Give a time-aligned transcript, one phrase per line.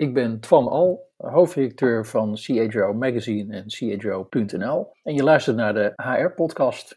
[0.00, 4.92] Ik ben Twan Al, hoofdredacteur van CHRO Magazine en CHRO.nl.
[5.02, 6.96] En je luistert naar de HR-podcast.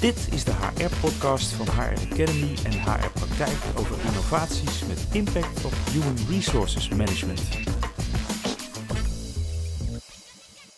[0.00, 5.72] Dit is de HR-podcast van HR Academy en HR Praktijk over innovaties met impact op
[5.72, 7.58] human resources management.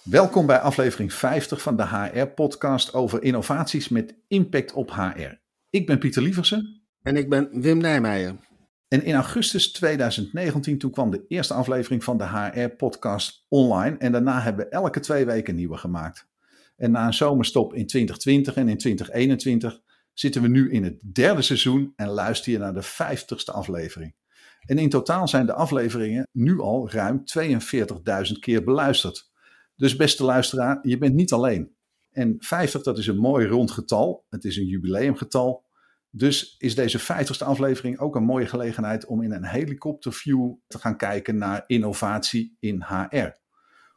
[0.03, 5.35] Welkom bij aflevering 50 van de HR-podcast over innovaties met impact op HR.
[5.71, 6.83] Ik ben Pieter Lieversen.
[7.03, 8.50] En ik ben Wim Nijmeijer.
[8.91, 13.97] En in augustus 2019 toen kwam de eerste aflevering van de HR-podcast online.
[13.97, 16.29] En daarna hebben we elke twee weken nieuwe gemaakt.
[16.77, 19.81] En na een zomerstop in 2020 en in 2021
[20.13, 24.15] zitten we nu in het derde seizoen en luister je naar de 50ste aflevering.
[24.61, 29.31] En in totaal zijn de afleveringen nu al ruim 42.000 keer beluisterd.
[29.77, 31.75] Dus beste luisteraar, je bent niet alleen.
[32.11, 34.25] En 50, dat is een mooi rond getal.
[34.29, 35.65] Het is een jubileumgetal.
[36.11, 40.97] Dus is deze 50ste aflevering ook een mooie gelegenheid om in een helikopterview te gaan
[40.97, 43.39] kijken naar innovatie in HR.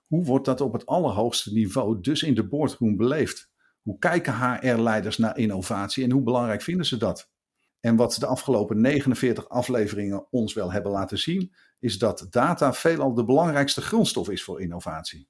[0.08, 3.52] Hoe wordt dat op het allerhoogste niveau, dus in de boardroom, beleefd?
[3.82, 7.32] Hoe kijken HR-leiders naar innovatie en hoe belangrijk vinden ze dat?
[7.80, 13.14] En wat de afgelopen 49 afleveringen ons wel hebben laten zien, is dat data veelal
[13.14, 15.28] de belangrijkste grondstof is voor innovatie.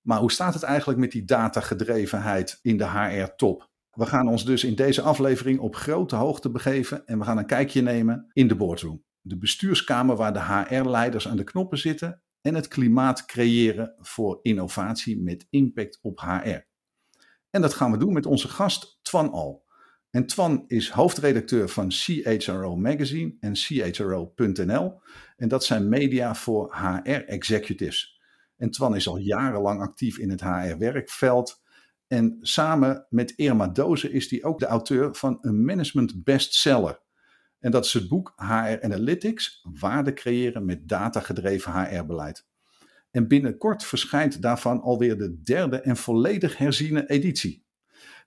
[0.00, 3.70] Maar hoe staat het eigenlijk met die datagedrevenheid in de HR-top?
[3.92, 7.46] We gaan ons dus in deze aflevering op grote hoogte begeven en we gaan een
[7.46, 9.04] kijkje nemen in de boardroom.
[9.20, 15.22] De bestuurskamer waar de HR-leiders aan de knoppen zitten en het klimaat creëren voor innovatie
[15.22, 16.60] met impact op HR.
[17.50, 19.64] En dat gaan we doen met onze gast Twan Al.
[20.10, 25.00] En Twan is hoofdredacteur van CHRO Magazine en CHRO.nl.
[25.36, 28.20] En dat zijn media voor HR-executives.
[28.56, 31.61] En Twan is al jarenlang actief in het HR-werkveld
[32.12, 37.00] en samen met Irma Doze is hij ook de auteur van een management bestseller.
[37.60, 42.46] En dat is het boek HR Analytics, waarde creëren met datagedreven HR-beleid.
[43.10, 47.64] En binnenkort verschijnt daarvan alweer de derde en volledig herziene editie.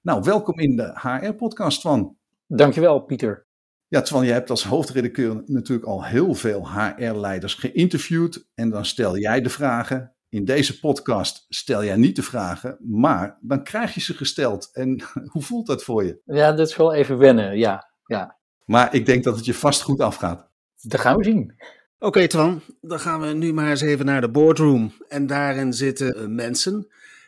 [0.02, 2.18] Nou, welkom in de HR-podcast, Twan.
[2.48, 3.46] Dankjewel, Pieter.
[3.88, 8.48] Ja, Twan, je hebt als hoofdredacteur natuurlijk al heel veel HR-leiders geïnterviewd.
[8.54, 13.38] En dan stel jij de vragen in deze podcast stel jij niet de vragen, maar
[13.42, 14.70] dan krijg je ze gesteld.
[14.74, 16.22] En hoe voelt dat voor je?
[16.26, 17.92] Ja, dat is wel even wennen, ja.
[18.06, 18.38] ja.
[18.66, 20.50] Maar ik denk dat het je vast goed afgaat.
[20.82, 21.56] Dat gaan we zien.
[21.98, 24.92] Oké, okay, Twan, dan gaan we nu maar eens even naar de boardroom.
[25.08, 26.88] En daarin zitten uh, mensen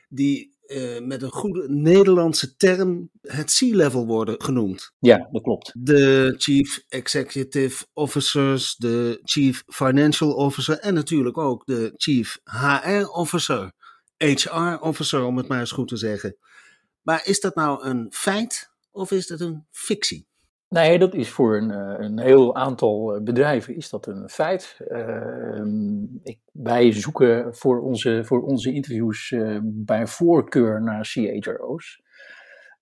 [0.10, 4.92] die uh, met een goede Nederlandse term het C-level worden genoemd.
[5.00, 5.72] Ja, dat klopt.
[5.80, 13.72] De Chief Executive Officers, de Chief Financial Officer en natuurlijk ook de Chief HR Officer,
[14.18, 16.38] HR Officer om het maar eens goed te zeggen.
[17.02, 20.28] Maar is dat nou een feit of is dat een fictie?
[20.70, 24.80] Nee, dat is voor een, eh, een heel aantal eh, bedrijven is dat een feit.
[24.88, 25.62] Uh,
[26.24, 32.06] ik, wij zoeken voor onze, voor onze interviews uh, bij voorkeur naar CHRO's.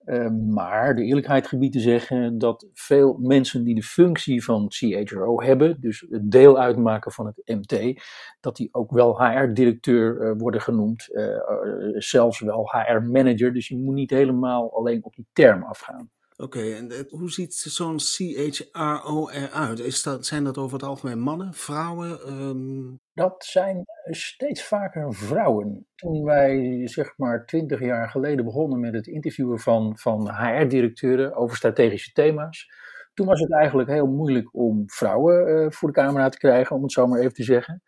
[0.06, 5.42] Uh, maar de eerlijkheid gebied te zeggen dat veel mensen die de functie van CHRO
[5.42, 8.02] hebben, dus het deel uitmaken van het MT,
[8.40, 11.10] dat die ook wel HR-directeur worden genoemd,
[11.94, 13.54] zelfs wel HR-manager.
[13.54, 16.10] Dus je moet niet helemaal alleen op die term afgaan.
[16.38, 19.80] Oké, en hoe ziet zo'n CHRO eruit?
[19.80, 22.34] Is dat, zijn dat over het algemeen mannen, vrouwen?
[22.34, 23.00] Um...
[23.14, 25.88] Dat zijn steeds vaker vrouwen.
[25.96, 31.58] Toen wij zeg maar twintig jaar geleden begonnen met het interviewen van, van HR-directeuren over
[31.58, 32.68] strategische thema's,
[33.14, 36.84] toen was het eigenlijk heel moeilijk om vrouwen uh, voor de camera te krijgen, om
[36.84, 37.82] het zo maar even te zeggen.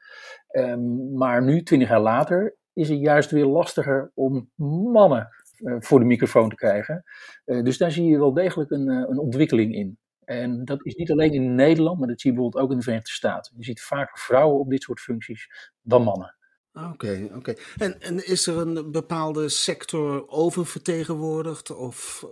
[0.51, 5.36] Um, maar nu, twintig jaar later, is het juist weer lastiger om mannen eh,
[5.79, 7.03] voor de microfoon te krijgen.
[7.45, 9.97] Eh, dus daar zie je wel degelijk een, eh, een ontwikkeling in.
[10.23, 12.83] En dat is niet alleen in Nederland, maar dat zie je bijvoorbeeld ook in de
[12.83, 13.53] Verenigde Staten.
[13.57, 16.35] Je ziet vaker vrouwen op dit soort functies dan mannen.
[16.73, 17.53] Oké, oké.
[17.77, 21.75] En, en is er een bepaalde sector oververtegenwoordigd?
[21.75, 22.25] Of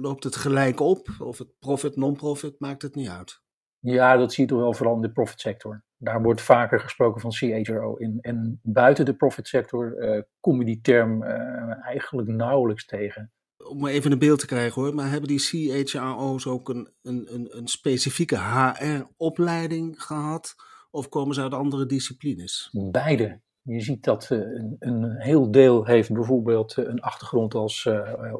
[0.00, 1.08] loopt het gelijk op?
[1.18, 3.42] Of het profit, non-profit, maakt het niet uit?
[3.78, 5.84] Ja, dat zie je toch wel vooral in de profit sector.
[5.98, 8.18] Daar wordt vaker gesproken van CHRO in.
[8.20, 13.32] En buiten de profit sector uh, kom je die term uh, eigenlijk nauwelijks tegen.
[13.56, 17.56] Om even een beeld te krijgen hoor, maar hebben die CHRO's ook een, een, een,
[17.56, 20.54] een specifieke HR-opleiding gehad?
[20.90, 22.68] Of komen ze uit andere disciplines?
[22.90, 23.40] Beide.
[23.62, 27.88] Je ziet dat uh, een, een, heel deel heeft bijvoorbeeld een achtergrond als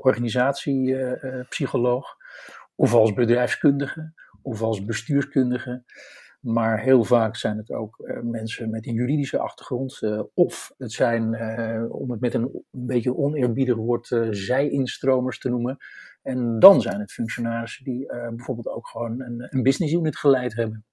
[0.00, 2.16] organisatiepsycholoog
[2.74, 4.12] of als bedrijfskundige
[4.42, 5.84] of als bestuurskundige.
[6.44, 9.98] Maar heel vaak zijn het ook uh, mensen met een juridische achtergrond.
[10.00, 15.48] Uh, of het zijn, uh, om het met een, een beetje oneerbiedig woord, zij-instromers te
[15.48, 15.76] noemen.
[16.22, 20.84] En dan zijn het functionarissen die bijvoorbeeld ook gewoon een, een business unit geleid hebben.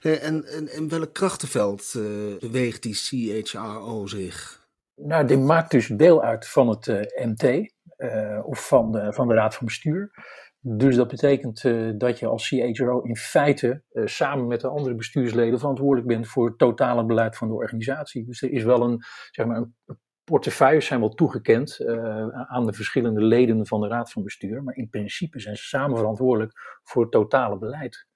[0.00, 1.92] En, en in welk krachtenveld
[2.40, 4.66] beweegt die CHRO zich?
[4.94, 6.86] Nou, die maakt dus deel uit van het
[7.24, 7.72] MT
[8.44, 10.10] of van de, van de Raad van Bestuur.
[10.60, 14.94] Dus dat betekent uh, dat je als CHRO in feite uh, samen met de andere
[14.94, 18.24] bestuursleden verantwoordelijk bent voor het totale beleid van de organisatie.
[18.24, 19.74] Dus er is wel een, zeg maar, een
[20.24, 24.74] portefeuilles zijn wel toegekend uh, aan de verschillende leden van de Raad van Bestuur, maar
[24.76, 28.06] in principe zijn ze samen verantwoordelijk voor het totale beleid.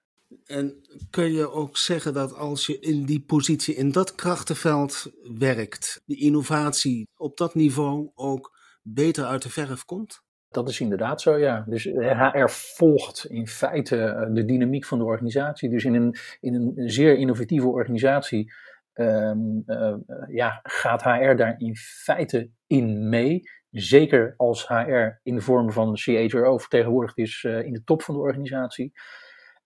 [0.44, 6.02] En kun je ook zeggen dat als je in die positie, in dat krachtenveld werkt,
[6.04, 10.22] de innovatie op dat niveau ook beter uit de verf komt?
[10.50, 11.64] Dat is inderdaad zo, ja.
[11.66, 15.70] Dus HR volgt in feite eh, de dynamiek van de organisatie.
[15.70, 18.52] Dus in een, in een zeer innovatieve organisatie
[18.94, 19.94] um, uh,
[20.28, 23.42] ja, gaat HR daar in feite in mee.
[23.70, 28.20] Zeker als HR in de vorm van CHRO vertegenwoordigd is in de top van de
[28.20, 28.92] organisatie.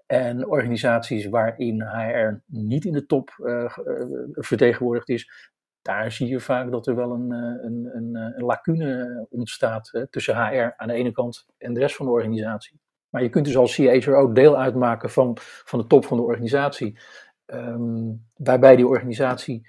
[0.07, 3.31] En organisaties waarin HR niet in de top
[4.33, 5.53] vertegenwoordigd is,
[5.85, 10.37] daar zie je vaak dat er wel een, een, een, een lacune ontstaat hè, tussen
[10.37, 12.81] HR aan de ene kant en de rest van de organisatie.
[13.09, 16.99] Maar je kunt dus als CHRO deel uitmaken van, van de top van de organisatie,
[17.47, 19.69] um, waarbij die organisatie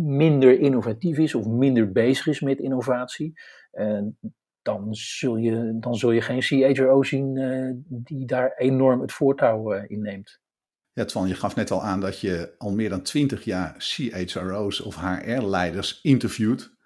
[0.00, 3.40] minder innovatief is of minder bezig is met innovatie.
[3.70, 4.18] En
[4.62, 7.34] dan zul je, dan zul je geen CHRO zien
[7.88, 10.41] die daar enorm het voortouw uh, in neemt.
[10.94, 14.80] Ja, Twan, je gaf net al aan dat je al meer dan twintig jaar CHRO's
[14.80, 16.76] of HR-leiders interviewt.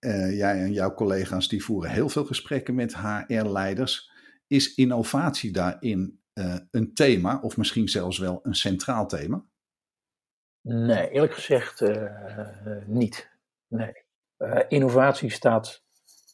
[0.00, 4.10] Uh, jij en jouw collega's die voeren heel veel gesprekken met HR-leiders.
[4.46, 9.44] Is innovatie daarin uh, een thema of misschien zelfs wel een centraal thema?
[10.60, 12.12] Nee, eerlijk gezegd uh,
[12.86, 13.30] niet.
[13.68, 13.92] Nee.
[14.68, 15.84] innovatie staat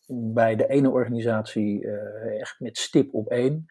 [0.06, 1.88] bij de ene organisatie
[2.38, 3.66] echt met stip op één.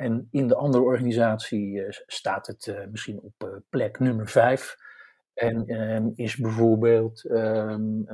[0.00, 4.76] En in de andere organisatie uh, staat het uh, misschien op uh, plek nummer vijf.
[5.34, 8.06] En um, is bijvoorbeeld um,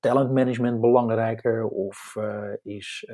[0.00, 2.16] talentmanagement belangrijker, of
[2.62, 3.08] is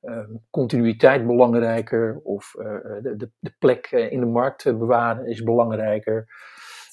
[0.00, 2.54] um, continuïteit belangrijker, of
[3.02, 6.26] de, de, de, plek in de markt bewaren is belangrijker.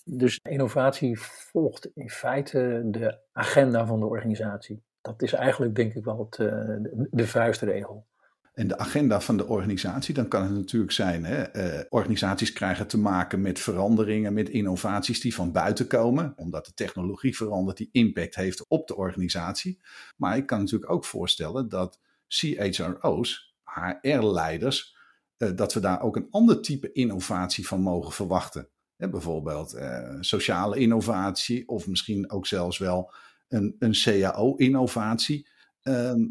[0.03, 4.83] Dus innovatie volgt in feite de agenda van de organisatie.
[5.01, 8.05] Dat is eigenlijk denk ik wel het, de, de vuistregel
[8.55, 12.87] en de agenda van de organisatie, dan kan het natuurlijk zijn, hè, uh, organisaties krijgen
[12.87, 17.89] te maken met veranderingen, met innovaties die van buiten komen, omdat de technologie verandert, die
[17.91, 19.81] impact heeft op de organisatie.
[20.17, 24.97] Maar ik kan natuurlijk ook voorstellen dat CHRO's, HR-leiders,
[25.37, 28.69] eh, dat we daar ook een ander type innovatie van mogen verwachten.
[28.95, 33.13] Hè, bijvoorbeeld uh, sociale innovatie of misschien ook zelfs wel
[33.47, 35.47] een, een CAO-innovatie.
[35.81, 36.23] Ehm,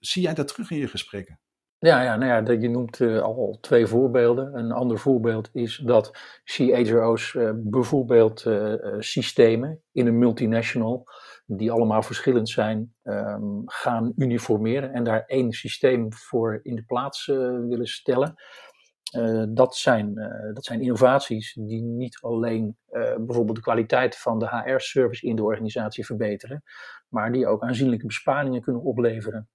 [0.00, 1.40] zie jij dat terug in je gesprekken?
[1.80, 4.58] Ja, ja, nou ja, je noemt uh, al twee voorbeelden.
[4.58, 6.10] Een ander voorbeeld is dat
[6.44, 11.06] CHRO's uh, bijvoorbeeld uh, systemen in een multinational,
[11.46, 17.26] die allemaal verschillend zijn, um, gaan uniformeren en daar één systeem voor in de plaats
[17.26, 18.34] willen stellen.
[19.48, 20.14] dat, zijn,
[20.54, 22.76] dat zijn innovaties die niet alleen
[23.16, 26.62] bijvoorbeeld de kwaliteit van de HR-service in de organisatie verbeteren,
[27.08, 29.48] maar die ook aanzienlijke besparingen kunnen opleveren.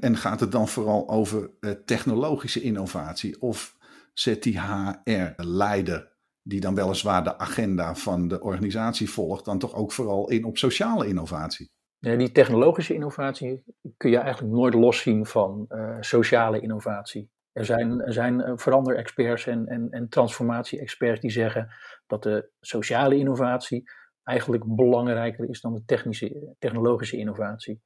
[0.00, 3.40] En, gaat het dan vooral over uh, technologische innovatie?
[3.40, 3.76] Of
[4.14, 6.12] zet die HR-leider,
[6.42, 10.58] die dan weliswaar de agenda van de organisatie volgt, dan toch ook vooral in op
[10.58, 11.70] sociale innovatie?
[11.98, 13.62] Ja, die technologische innovatie
[13.96, 17.30] kun je eigenlijk nooit loszien van uh, sociale innovatie.
[17.52, 21.68] Er zijn, er zijn uh, veranderexperts en, en, en transformatie-experts die zeggen
[22.06, 23.90] dat de sociale innovatie
[24.22, 27.82] eigenlijk belangrijker is dan de technische, technologische innovatie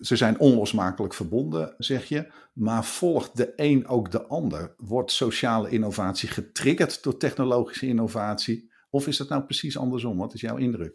[0.00, 2.32] ze zijn onlosmakelijk verbonden, zeg je.
[2.52, 4.74] Maar volgt de een ook de ander?
[4.76, 8.72] Wordt sociale innovatie getriggerd door technologische innovatie?
[8.90, 10.18] Of is het nou precies andersom?
[10.18, 10.94] Wat is jouw indruk?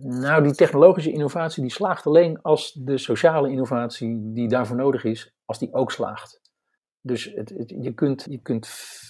[0.00, 5.34] Nou, die technologische innovatie die slaagt alleen als de sociale innovatie die daarvoor nodig is,
[5.44, 6.40] als die ook slaagt.
[7.00, 8.66] Dus het, je, kunt, je kunt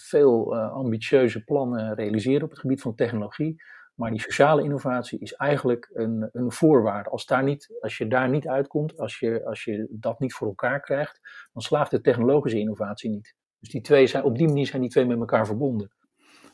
[0.09, 3.63] veel uh, ambitieuze plannen realiseren op het gebied van technologie.
[3.95, 7.11] Maar die sociale innovatie is eigenlijk een, een voorwaarde.
[7.11, 10.49] Als, daar niet, als je daar niet uitkomt, als je, als je dat niet voor
[10.49, 11.21] elkaar krijgt,
[11.53, 13.35] dan slaagt de technologische innovatie niet.
[13.59, 15.93] Dus die twee zijn, op die manier zijn die twee met elkaar verbonden.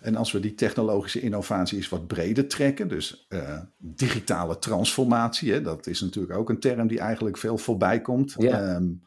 [0.00, 5.62] En als we die technologische innovatie eens wat breder trekken, dus uh, digitale transformatie, hè,
[5.62, 8.34] dat is natuurlijk ook een term die eigenlijk veel voorbij komt.
[8.38, 8.74] Ja.
[8.74, 9.02] Um,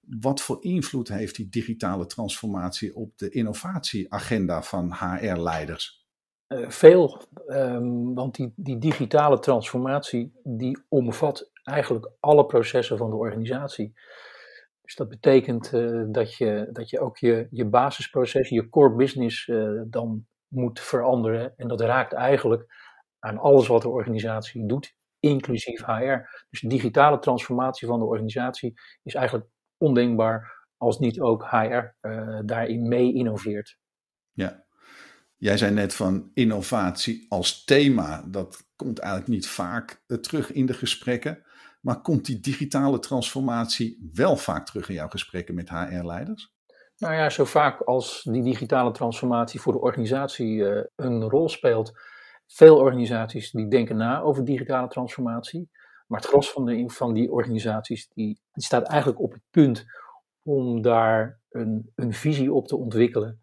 [0.00, 6.01] wat voor invloed heeft die digitale transformatie op de innovatieagenda van HR-leiders?
[6.52, 13.16] Uh, veel, um, want die, die digitale transformatie die omvat eigenlijk alle processen van de
[13.16, 13.92] organisatie.
[14.82, 19.46] Dus dat betekent uh, dat, je, dat je ook je, je basisproces, je core business
[19.46, 21.52] uh, dan moet veranderen.
[21.56, 22.66] En dat raakt eigenlijk
[23.18, 26.44] aan alles wat de organisatie doet, inclusief HR.
[26.50, 31.94] Dus de digitale transformatie van de organisatie is eigenlijk ondenkbaar als niet ook HR
[32.44, 33.78] daarin mee innoveert.
[34.32, 34.61] Ja,
[35.42, 38.24] jij zei net van innovatie als thema.
[38.26, 41.42] Dat komt eigenlijk niet vaak uh, terug in de gesprekken.
[41.80, 46.54] Maar komt die digitale transformatie wel vaak terug in jouw gesprekken met HR-leiders?
[46.96, 51.92] Nou ja, zo vaak als die digitale transformatie voor de organisatie uh, een rol speelt.
[52.46, 55.70] Veel organisaties die denken na over digitale transformatie.
[56.06, 59.84] Maar het gros van, de, van die organisaties die, die staat eigenlijk op het punt
[60.42, 63.40] om daar een, een visie op te ontwikkelen.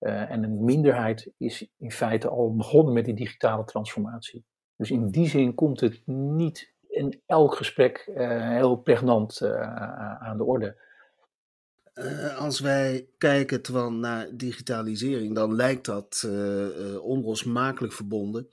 [0.00, 4.44] Uh, en een minderheid is in feite al begonnen met die digitale transformatie.
[4.76, 9.60] Dus in die zin komt het niet in elk gesprek uh, heel pregnant uh,
[10.22, 10.76] aan de orde.
[12.38, 16.28] als wij kijken Twan, naar digitalisering, dan lijkt dat
[17.00, 18.48] onlosmakelijk verbonden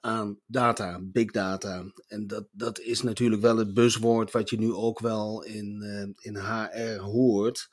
[0.00, 1.84] aan data, big data.
[2.06, 5.82] En dat, dat is natuurlijk wel het buzzwoord wat je nu ook wel in,
[6.18, 7.68] in HR hoort.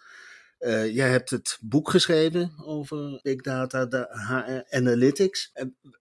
[0.60, 5.54] Uh, jij hebt het boek geschreven over big data, de HR analytics.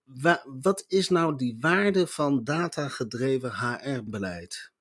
[0.04, 4.72] Wa wat is nou die waarde van datagedreven HR-beleid?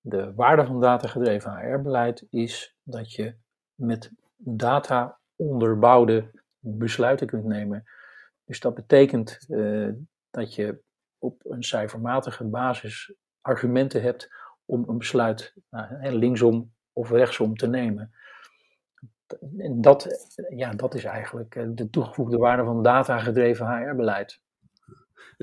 [0.00, 3.34] De waarde van datagedreven HR-beleid is dat je
[3.74, 7.84] met data onderbouwde besluiten kunt nemen.
[8.44, 9.92] Dus dat betekent uh,
[10.30, 10.82] dat je
[11.18, 14.28] op een cijfermatige basis argumenten hebt
[14.64, 18.25] om een besluit nou, linksom of rechtsom te nemen en
[19.74, 24.40] dat, ja, dat is eigenlijk eh, de toegevoegde waarde van data-gedreven HR-beleid.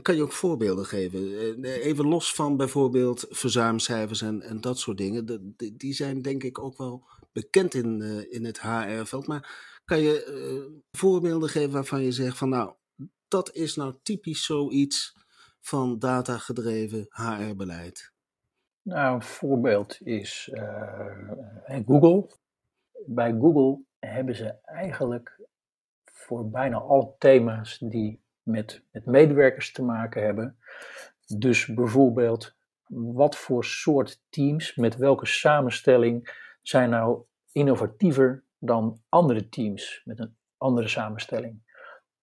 [0.01, 1.19] Kan je ook voorbeelden geven?
[1.63, 5.55] Eh, even los van bijvoorbeeld verzuimcijfers en, en dat soort dingen.
[5.73, 9.27] die zijn denk ik ook wel bekend in, eh, in het HR-veld.
[9.27, 12.73] Maar kan je voorbeelden geven waarvan je zegt van nou,
[13.27, 15.15] dat is nou typisch zoiets
[15.61, 18.11] van data-gedreven HR-beleid?
[18.81, 20.51] Nou, een voorbeeld is
[21.85, 22.27] Google
[23.05, 25.39] bij Google hebben ze eigenlijk
[26.03, 30.57] voor bijna alle thema's die met, met medewerkers te maken hebben.
[31.37, 32.55] Dus bijvoorbeeld,
[32.87, 40.35] wat voor soort teams, met welke samenstelling zijn nou innovatiever dan andere teams met een
[40.57, 41.61] andere samenstelling?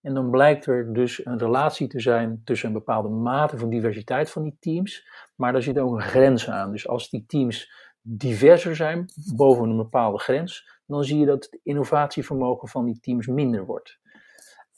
[0.01, 4.31] En dan blijkt er dus een relatie te zijn tussen een bepaalde mate van diversiteit
[4.31, 6.73] van die teams, maar daar zit ook een grens aan.
[6.73, 7.73] Dus als die teams
[8.03, 13.27] diverser zijn boven een bepaalde grens, dan zie je dat het innovatievermogen van die teams
[13.27, 13.99] minder wordt.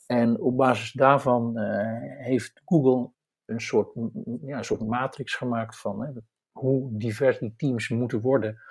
[0.05, 1.63] En op basis daarvan uh,
[2.17, 3.11] heeft Google
[3.45, 3.93] een soort,
[4.41, 6.11] ja, een soort matrix gemaakt van hè,
[6.51, 8.61] hoe divers die teams moeten worden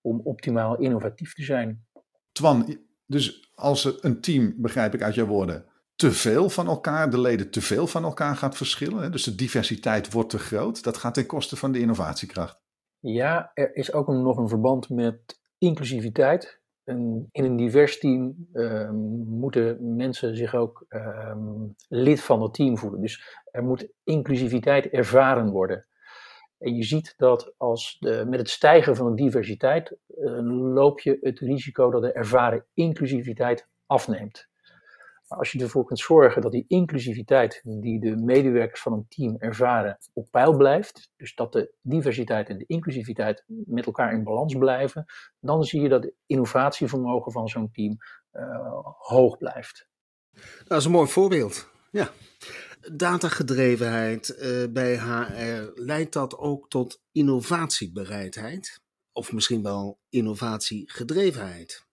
[0.00, 1.86] om optimaal innovatief te zijn.
[2.32, 7.20] Twan, dus als een team, begrijp ik uit jouw woorden, te veel van elkaar, de
[7.20, 10.96] leden te veel van elkaar gaat verschillen, hè, dus de diversiteit wordt te groot, dat
[10.96, 12.64] gaat ten koste van de innovatiekracht.
[13.08, 16.60] Ja, er is ook nog een verband met inclusiviteit.
[16.84, 18.90] in een divers team uh,
[19.26, 21.36] moeten mensen zich ook uh,
[21.88, 23.00] lid van het team voelen.
[23.00, 25.86] Dus er moet inclusiviteit ervaren worden.
[26.58, 30.38] En je ziet dat als de, met het stijgen van de diversiteit uh,
[30.74, 34.48] loop je het risico dat de ervaren inclusiviteit afneemt.
[35.28, 39.36] Maar als je ervoor kunt zorgen dat die inclusiviteit die de medewerkers van een team
[39.38, 44.54] ervaren op peil blijft, dus dat de diversiteit en de inclusiviteit met elkaar in balans
[44.54, 45.04] blijven,
[45.40, 47.96] dan zie je dat het innovatievermogen van zo'n team
[48.32, 49.88] uh, hoog blijft.
[50.64, 51.70] Dat is een mooi voorbeeld.
[51.90, 52.10] Ja.
[52.92, 58.80] Datagedrevenheid uh, bij HR, leidt dat ook tot innovatiebereidheid?
[59.12, 61.85] Of misschien wel innovatiegedrevenheid?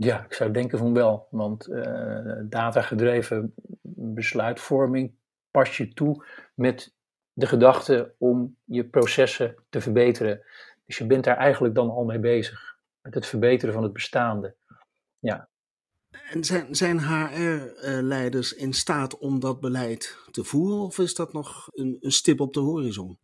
[0.00, 5.14] Ja, ik zou denken van wel, want uh, datagedreven besluitvorming
[5.50, 6.24] pas je toe
[6.54, 6.94] met
[7.32, 10.40] de gedachte om je processen te verbeteren.
[10.86, 14.54] Dus je bent daar eigenlijk dan al mee bezig, met het verbeteren van het bestaande.
[15.18, 15.48] Ja.
[16.30, 21.68] En zijn, zijn HR-leiders in staat om dat beleid te voeren, of is dat nog
[21.72, 23.18] een, een stip op de horizon?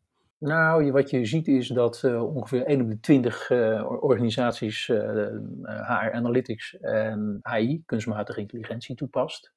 [0.44, 5.26] Nou, wat je ziet is dat uh, ongeveer 1 op de 20 uh, organisaties uh,
[5.26, 5.32] eh,
[5.62, 9.52] HR Analytics en AI, kunstmatige intelligentie, toepast.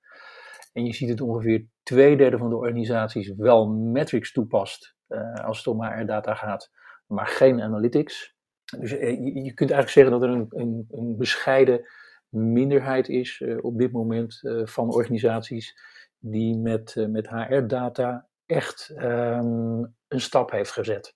[0.73, 4.95] En je ziet dat ongeveer twee derde van de organisaties wel metrics toepast
[5.43, 6.71] als het om HR-data gaat,
[7.07, 8.35] maar geen analytics.
[8.79, 11.81] Dus je, kunt eigenlijk zeggen dat er een, een, een bescheiden
[12.29, 15.79] minderheid is op dit moment van organisaties
[16.19, 21.15] die met, met HR-data echt um, een stap heeft gezet.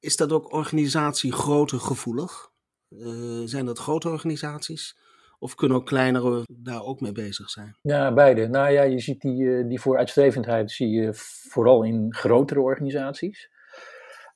[0.00, 2.50] Is dat ook organisatie grootte gevoelig?
[2.88, 4.96] Uh, zijn dat grote organisaties?
[5.38, 7.76] Of kunnen ook kleinere daar ook mee bezig zijn?
[7.82, 8.48] Ja, beide.
[8.48, 11.14] Nou ja, je ziet die, eh, die vooruitstrevendheid zie je
[11.48, 13.50] vooral in grotere organisaties.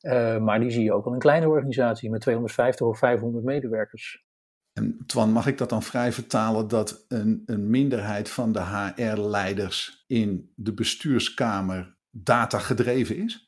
[0.01, 4.25] Uh, maar die zie je ook al in kleine organisaties met 250 of 500 medewerkers.
[4.73, 10.05] En Twan, mag ik dat dan vrij vertalen dat een, een minderheid van de HR-leiders
[10.07, 13.46] in de bestuurskamer data gedreven is?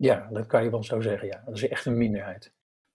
[0.00, 1.28] Ja, dat kan je wel zo zeggen.
[1.28, 2.52] Ja, dat is echt een minderheid.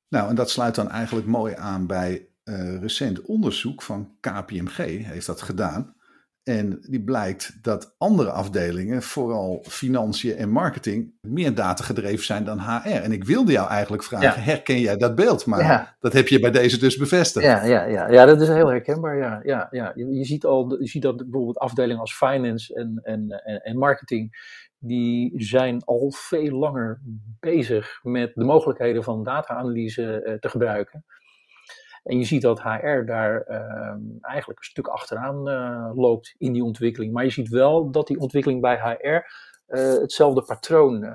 [0.09, 5.25] Nou, en dat sluit dan eigenlijk mooi aan bij uh, recent onderzoek van KPMG, heeft
[5.25, 5.95] dat gedaan.
[6.43, 12.87] En die blijkt dat andere afdelingen, vooral financiën en marketing, meer datagedreven zijn dan HR.
[12.87, 15.45] En ik wilde jou eigenlijk vragen, herken jij dat beeld?
[15.45, 17.45] Maar dat heb je bij deze dus bevestigd.
[17.45, 18.11] Ja, ja, ja.
[18.11, 19.17] ja dat is heel herkenbaar.
[19.17, 19.91] Ja, ja, ja.
[19.95, 23.77] Je, je ziet al, je ziet dat bijvoorbeeld afdelingen als finance en, en, en, en
[23.77, 24.35] marketing,
[24.85, 27.01] die zijn al veel langer
[27.39, 31.05] bezig met de mogelijkheden van data-analyse uh, te gebruiken.
[32.03, 36.63] En je ziet dat HR daar ehm, eigenlijk een stuk achteraan uh, loopt in die
[36.63, 37.13] ontwikkeling.
[37.13, 39.07] Maar je ziet wel dat die ontwikkeling bij HR
[39.65, 41.13] eh, hetzelfde patroon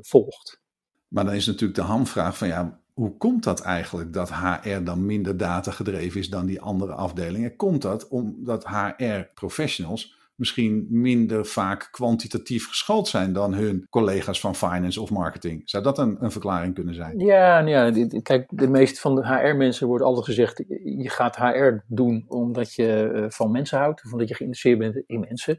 [0.00, 0.60] volgt.
[1.08, 5.06] Maar dan is natuurlijk de hamvraag van ja, hoe komt dat eigenlijk dat HR dan
[5.06, 7.56] minder data gedreven is dan die andere afdelingen?
[7.56, 14.54] Komt dat omdat HR professionals misschien minder vaak kwantitatief geschoold zijn dan hun collega's van
[14.54, 15.62] finance of marketing.
[15.64, 17.18] Zou dat een, een verklaring kunnen zijn?
[17.18, 17.92] Ja, ja,
[18.22, 23.10] kijk, de meeste van de HR-mensen wordt altijd gezegd: je gaat HR doen omdat je
[23.14, 25.58] eh, van mensen houdt, of omdat je geïnteresseerd bent in mensen.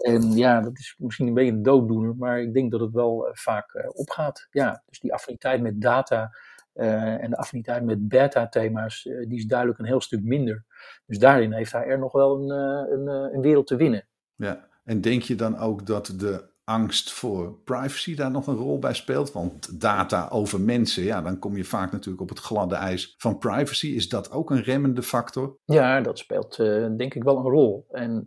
[0.00, 3.26] En ja, dat is misschien een beetje een dooddoener, maar ik denk dat het wel
[3.26, 4.46] uh, vaak uh, opgaat.
[4.50, 6.30] Ja, dus die affiniteit met data
[6.74, 10.64] en de affiniteit met beta-thema's, die is duidelijk een heel stuk minder.
[11.06, 14.06] Dus daarin heeft HR nog wel een, uh, een, een, wereld te winnen.
[14.34, 18.78] Ja, en denk je dan ook dat de angst voor privacy daar nog een rol
[18.78, 19.32] bij speelt?
[19.32, 23.38] Want data over mensen, ja, dan kom je vaak natuurlijk op het gladde ijs van
[23.38, 23.86] privacy.
[23.86, 25.58] Is dat ook een remmende factor?
[25.64, 26.56] Ja, dat speelt
[26.96, 27.86] denk ik wel een rol.
[27.90, 28.22] En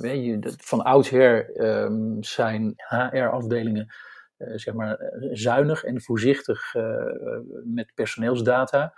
[0.00, 3.92] je, van oudsher um, zijn HR-afdelingen
[4.42, 7.04] eh, zeg maar, eh, zuinig en voorzichtig eh,
[7.64, 8.94] met personeelsdata.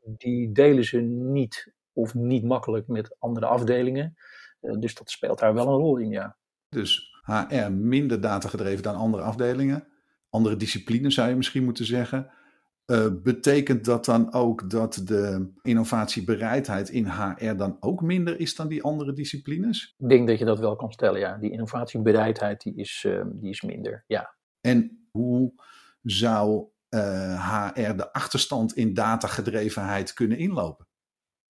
[0.00, 4.14] Die delen ze niet of niet makkelijk met andere afdelingen.
[4.60, 6.36] dus dat speelt daar wel een rol in, ja.
[6.68, 9.86] Dus HR minder data gedreven dan andere afdelingen.
[10.28, 12.30] Andere disciplines zou je misschien moeten zeggen.
[12.86, 18.68] Uh, betekent dat dan ook dat de innovatiebereidheid in HR dan ook minder is dan
[18.68, 19.94] die andere disciplines?
[19.98, 21.36] Ik denk dat je dat wel kan stellen, ja.
[21.36, 24.34] Die innovatiebereidheid die is, uh, die is minder, ja.
[24.60, 25.52] En hoe
[26.02, 30.86] zou uh, eh, HR de achterstand in datagedrevenheid kunnen inlopen?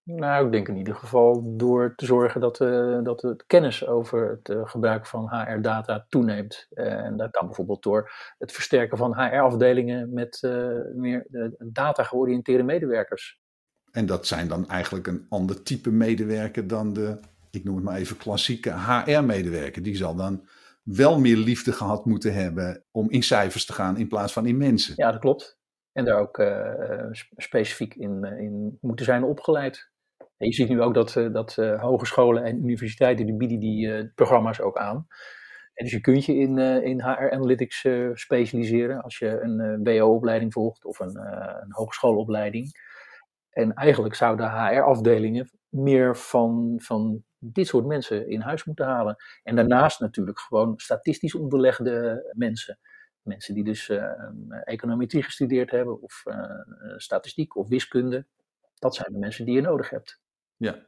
[0.05, 4.31] Nou, ik denk in ieder geval door te zorgen dat, uh, dat het kennis over
[4.31, 6.67] het uh, gebruik van HR-data toeneemt.
[6.71, 10.41] en dat kan bijvoorbeeld door het versterken van HR-afdelingen met
[10.95, 11.27] meer
[11.59, 13.41] data-georiënteerde medewerkers.
[13.91, 17.19] En dat zijn dan eigenlijk een ander type medewerker dan de,
[17.51, 19.83] ik noem het maar even, klassieke HR-medewerker.
[19.83, 20.49] Die zal dan
[20.83, 24.57] wel meer liefde gehad moeten hebben om in cijfers te gaan in plaats van in
[24.57, 24.95] mensen.
[24.97, 25.59] Ja, dat klopt.
[25.93, 26.45] En daar ook
[27.37, 29.93] specifiek in, in moeten zijn opgeleid.
[30.45, 35.07] Je ziet nu ook dat, dat hogescholen en universiteiten die bieden die programma's ook aan.
[35.75, 40.85] En dus je kunt je in, in HR Analytics specialiseren als je een BO-opleiding volgt
[40.85, 41.17] of een,
[41.63, 42.73] een hogeschoolopleiding.
[43.51, 49.17] En eigenlijk zouden HR-afdelingen meer van, van dit soort mensen in huis moeten halen.
[49.43, 52.79] En daarnaast natuurlijk gewoon statistisch onderlegde mensen.
[53.23, 54.05] Mensen die dus uh,
[54.65, 56.23] econometrie gestudeerd hebben, of
[56.97, 58.27] statistiek of wiskunde.
[58.75, 60.21] Dat zijn de mensen die je nodig hebt.
[60.65, 60.83] Ja.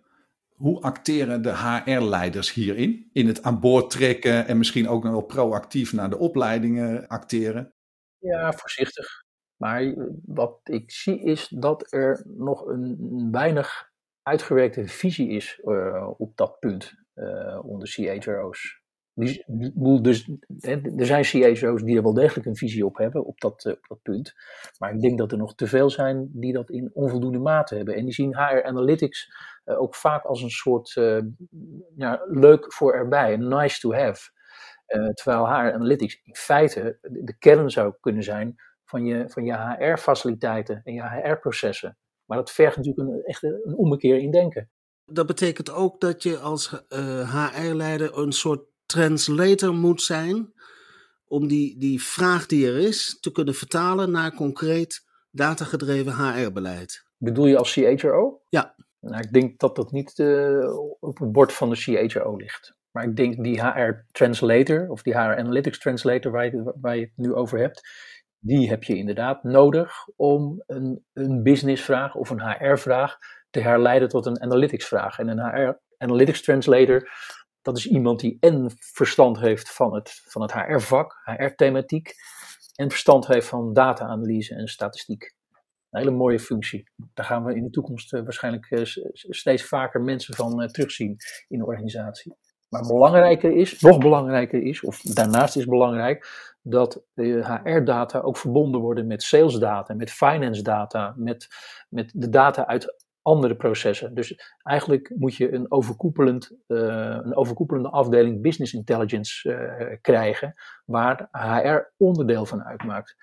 [0.48, 3.10] Hoe acteren de HR-leiders hierin?
[3.12, 7.74] In het aan boord trekken en misschien ook nog wel proactief naar de opleidingen acteren?
[8.18, 9.24] Ja, voorzichtig.
[9.56, 13.90] Maar wat ik zie is dat er nog een weinig
[14.22, 18.84] uitgewerkte visie is uh, op dat punt uh, onder CHRO's.
[19.18, 20.30] Die, dus,
[20.96, 24.02] er zijn CHRO's die er wel degelijk een visie op hebben, op dat, op dat
[24.02, 24.34] punt.
[24.78, 27.94] Maar ik denk dat er nog te veel zijn die dat in onvoldoende mate hebben.
[27.94, 29.32] En die zien HR Analytics
[29.64, 30.90] ook vaak als een soort
[31.96, 34.30] ja, leuk voor erbij, nice to have.
[35.14, 40.80] terwijl HR Analytics in feite de kern zou kunnen zijn van je, van je HR-faciliteiten
[40.84, 41.98] en je HR-processen.
[42.24, 44.70] Maar dat vergt natuurlijk een, echt een ommekeer in denken.
[45.04, 46.84] Dat betekent ook dat je als
[47.58, 50.54] HR-leider eh, een soort translator moet zijn.
[51.28, 57.04] Om die, die vraag die er is te kunnen vertalen naar concreet datagedreven HR-beleid.
[57.18, 58.40] Bedoel je als CHRO?
[58.48, 58.74] Ja.
[59.00, 62.76] Nou, ik denk dat dat niet uh, op het bord van de CHRO ligt.
[62.90, 67.02] Maar ik denk die HR translator, of die HR analytics translator waar je, waar je
[67.02, 67.88] het nu over hebt,
[68.38, 73.18] die heb je inderdaad nodig om een, een businessvraag of een HR-vraag
[73.50, 75.18] te herleiden tot een analytics vraag.
[75.18, 77.08] En een HR analytics translator,
[77.66, 82.14] dat is iemand die en verstand heeft van het, van het HR-vak, HR-thematiek,
[82.74, 85.34] en verstand heeft van data-analyse en statistiek.
[85.90, 86.90] Een hele mooie functie.
[87.14, 88.80] Daar gaan we in de toekomst uh, waarschijnlijk uh,
[89.14, 91.16] steeds vaker mensen van uh, terugzien
[91.48, 92.36] in de organisatie.
[92.68, 96.26] Maar belangrijker is, nog belangrijker is, of daarnaast is belangrijk,
[96.62, 97.04] dat
[97.62, 101.48] HR-data ook verbonden worden met sales data, met finance data, met,
[101.88, 104.14] met de data uit andere processen.
[104.14, 106.78] Dus eigenlijk moet je een, overkoepelend, uh,
[107.22, 113.16] een overkoepelende afdeling business intelligence uh, krijgen, waar HR onderdeel van uitmaakt.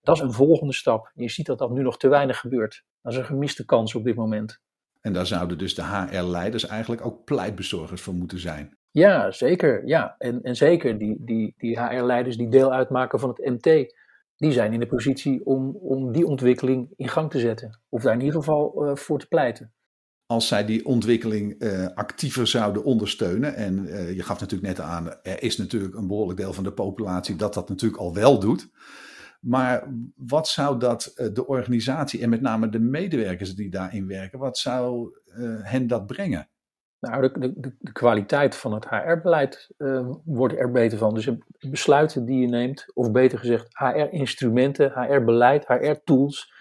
[0.00, 1.10] Dat is een volgende stap.
[1.14, 2.84] Je ziet dat dat nu nog te weinig gebeurt.
[3.02, 4.60] Dat is een gemiste kans op dit moment.
[5.00, 8.76] En daar zouden dus de HR-leiders eigenlijk ook pleitbezorgers voor moeten zijn.
[8.90, 9.86] Ja, zeker.
[9.86, 10.14] Ja.
[10.18, 13.94] En, en zeker die, die, die HR-leiders die deel uitmaken van het MT,
[14.38, 17.80] die zijn in de positie om, om die ontwikkeling in gang te zetten.
[17.88, 19.72] Of daar in ieder geval uh, voor te pleiten.
[20.26, 25.22] Als zij die ontwikkeling uh, actiever zouden ondersteunen, en uh, je gaf natuurlijk net aan,
[25.22, 28.70] er is natuurlijk een behoorlijk deel van de populatie dat dat natuurlijk al wel doet.
[29.40, 34.58] Maar wat zou dat de organisatie en met name de medewerkers die daarin werken, wat
[34.58, 35.18] zou
[35.62, 36.48] hen dat brengen?
[37.00, 41.14] Nou, de, de, de, kwaliteit van het HR-beleid uh, wordt er beter van.
[41.14, 41.30] Dus
[41.70, 46.52] besluiten die je neemt, of beter gezegd, HR-instrumenten, HR-beleid, HR-tools,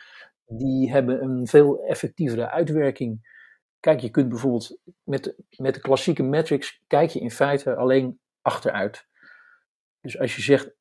[0.45, 3.36] die hebben een veel effectievere uitwerking.
[3.80, 9.08] Kijk, je kunt bijvoorbeeld met, met de klassieke metrics, kijk je in feite alleen achteruit.
[10.02, 10.76] Dus als je zegt,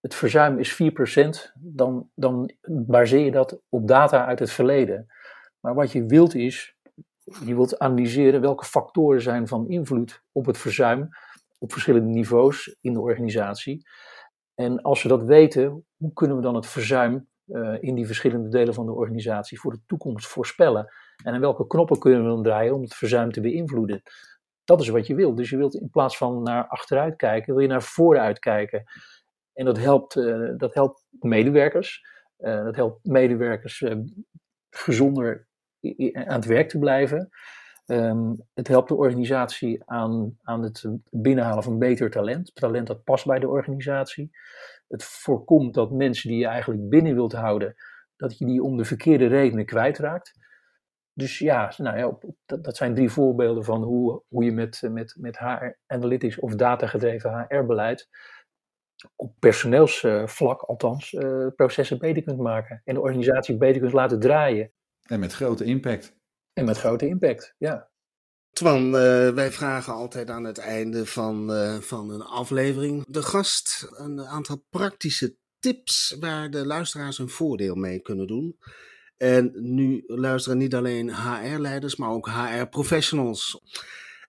[0.00, 2.52] het verzuim is 4%, dan, dan
[2.86, 5.06] baseer je dat op data uit het verleden.
[5.60, 6.71] Maar wat je wilt is,
[7.44, 11.08] je wilt analyseren welke factoren zijn van invloed op het verzuim
[11.58, 13.88] op verschillende niveaus in de organisatie.
[14.54, 18.48] En als we dat weten, hoe kunnen we dan het verzuim uh, in die verschillende
[18.48, 20.92] delen van de organisatie voor de toekomst voorspellen?
[21.24, 24.02] En aan welke knoppen kunnen we dan draaien om het verzuim te beïnvloeden?
[24.64, 25.36] Dat is wat je wilt.
[25.36, 28.84] Dus je wilt in plaats van naar achteruit kijken, wil je naar vooruit kijken.
[29.52, 32.04] En dat helpt, uh, dat helpt medewerkers.
[32.38, 33.84] Uh, dat helpt medewerkers
[34.70, 35.46] gezonder
[36.12, 37.30] aan het werk te blijven.
[37.86, 42.54] Um, het helpt de organisatie aan, aan het binnenhalen van beter talent.
[42.54, 44.30] Talent dat past bij de organisatie.
[44.88, 47.74] Het voorkomt dat mensen die je eigenlijk binnen wilt houden,
[48.16, 50.40] dat je die om de verkeerde redenen kwijtraakt.
[51.14, 52.18] Dus ja, nou ja
[52.60, 57.46] dat, zijn drie voorbeelden van hoe, hoe je met, met, met HR analytics of datagedreven
[57.48, 58.08] HR-beleid
[59.16, 62.80] op personeelsvlak althans uh, processen beter kunt maken.
[62.84, 64.72] En de organisatie beter kunt laten draaien.
[65.12, 66.16] En met grote impact.
[66.52, 67.90] En met grote impact, ja.
[68.50, 73.88] Twan, uh, wij vragen altijd aan het einde van, uh, van een aflevering de gast
[73.90, 78.58] een aantal praktische tips waar de luisteraars een voordeel mee kunnen doen.
[79.16, 83.60] En nu luisteren niet alleen HR-leiders, maar ook HR-professionals.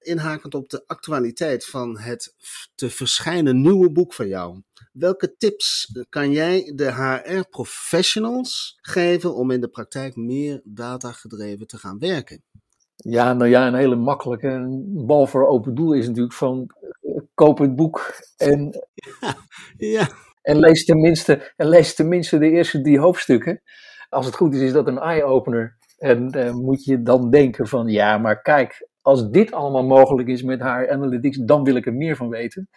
[0.03, 2.35] Inhakend op de actualiteit van het
[2.75, 4.61] te verschijnen nieuwe boek van jou.
[4.91, 11.99] Welke tips kan jij de HR-professionals geven om in de praktijk meer datagedreven te gaan
[11.99, 12.43] werken?
[12.95, 16.69] Ja, nou ja, een hele makkelijke een bal voor open doel is natuurlijk van
[17.01, 19.35] uh, koop het boek en, ja,
[19.99, 20.09] ja.
[20.41, 23.61] en, lees tenminste, en lees tenminste de eerste drie hoofdstukken.
[24.09, 25.77] Als het goed is, is dat een eye-opener.
[25.97, 30.43] En uh, moet je dan denken van ja, maar kijk, als dit allemaal mogelijk is
[30.43, 32.69] met haar analytics, dan wil ik er meer van weten.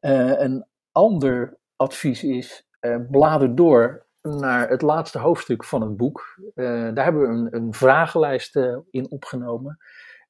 [0.00, 6.40] Uh, en ander advies is, uh, blader door naar het laatste hoofdstuk van het boek.
[6.54, 8.56] Uh, daar hebben we een, een vragenlijst
[8.90, 9.78] in opgenomen.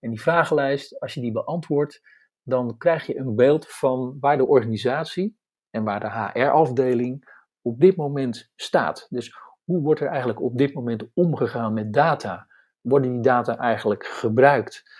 [0.01, 2.01] En die vragenlijst, als je die beantwoordt,
[2.43, 5.37] dan krijg je een beeld van waar de organisatie
[5.71, 9.07] en waar de HR-afdeling op dit moment staat.
[9.09, 12.50] Dus hoe wordt er eigenlijk op dit moment omgegaan met data?
[12.81, 14.99] Worden die data eigenlijk gebruikt?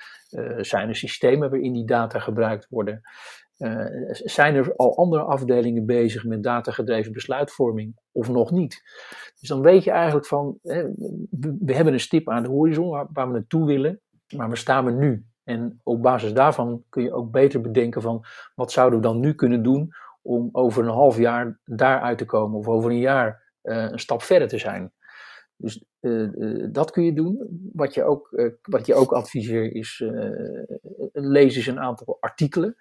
[0.57, 3.01] zijn er systemen waarin die data gebruikt worden?
[3.59, 8.83] Uh, zijn er al andere afdelingen bezig met datagedreven besluitvorming of nog niet?
[9.41, 10.83] Dus dan weet je eigenlijk van, hè,
[11.61, 14.01] we hebben een stip aan de horizon waar, we naartoe willen,
[14.37, 15.25] maar waar staan we nu?
[15.45, 19.35] En op basis daarvan kun je ook beter bedenken van, wat zouden we dan nu
[19.35, 23.91] kunnen doen om over een half jaar daaruit te komen of over een jaar uh,
[23.91, 24.93] een stap verder te zijn?
[25.61, 27.61] Dus uh, dat kun je doen.
[27.73, 30.05] Wat je ook, uh, wat je ook adviseer is,
[31.13, 32.77] lees eens een aantal artikelen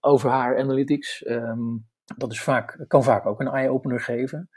[0.00, 1.26] over haar analytics.
[1.28, 4.50] Um, dat is vaak, kan vaak ook een eye-opener geven.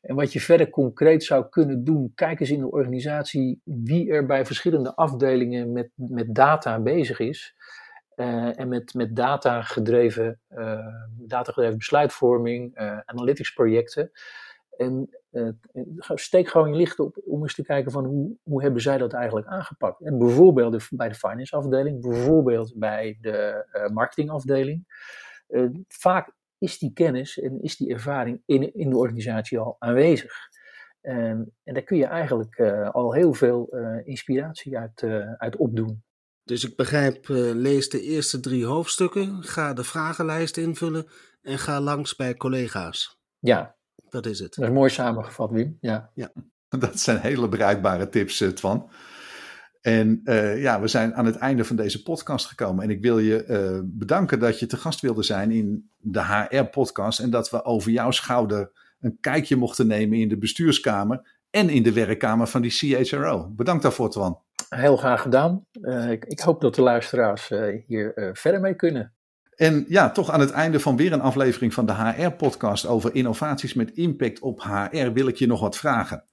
[0.00, 4.26] En wat je verder concreet zou kunnen doen, kijk eens in de organisatie wie er
[4.26, 7.54] bij verschillende afdelingen met, met data bezig is.
[8.14, 10.40] en met, met data-gedreven,
[11.18, 14.10] data-gedreven besluitvorming, analytics projecten.
[14.76, 15.48] En uh,
[16.14, 19.12] steek gewoon je licht op om eens te kijken van hoe, hoe hebben zij dat
[19.12, 20.00] eigenlijk aangepakt.
[20.00, 24.84] En bijvoorbeeld bij de finance afdeling, bijvoorbeeld bij de uh, marketingafdeling.
[25.48, 30.32] Uh, vaak is die kennis en is die ervaring in, in de organisatie al aanwezig.
[31.00, 32.60] En, en daar kun je eigenlijk
[32.92, 33.68] al heel veel
[34.04, 35.02] inspiratie uit,
[35.36, 36.02] uit opdoen.
[36.44, 41.06] Dus ik begrijp, lees de eerste drie hoofdstukken, ga de vragenlijst invullen
[41.40, 43.20] en ga langs bij collega's.
[43.38, 43.76] Ja,
[44.08, 44.54] dat is het.
[44.54, 45.76] Dat is mooi samengevat, Wim.
[45.80, 46.10] Ja.
[46.14, 46.32] ja.
[46.78, 48.90] Dat zijn hele bruikbare tips, eh, Twan.
[49.80, 52.84] En uh, ja, we zijn aan het einde van deze podcast gekomen.
[52.84, 57.20] En ik wil je uh, bedanken dat je te gast wilde zijn in de HR-podcast.
[57.20, 61.40] En dat we over jouw schouder een kijkje mochten nemen in de bestuurskamer.
[61.50, 63.48] En in de werkkamer van die CHRO.
[63.50, 64.40] Bedankt daarvoor, Twan.
[64.68, 65.66] Heel graag gedaan.
[65.72, 67.48] Uh, ik, ik, hoop dat de luisteraars
[67.86, 69.12] hier verder mee kunnen.
[69.56, 73.74] En ja, toch aan het einde van weer een aflevering van de HR-podcast over innovaties
[73.74, 76.24] met impact op HR wil ik je nog wat vragen.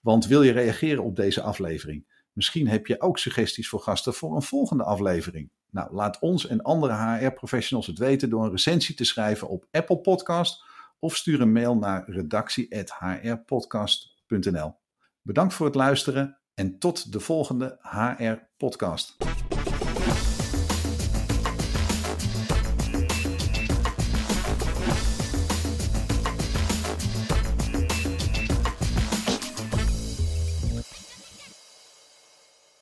[0.00, 2.16] Want wil je reageren op deze aflevering?
[2.32, 5.50] Misschien heb je ook suggesties voor gasten voor een volgende aflevering.
[5.70, 9.98] Nou, laat ons en andere HR-professionals het weten door een recensie te schrijven op Apple
[9.98, 10.64] Podcast
[10.98, 14.74] of stuur een mail naar redactie.hrpodcast.nl.
[15.22, 19.16] Bedankt voor het luisteren en tot de volgende HR-podcast.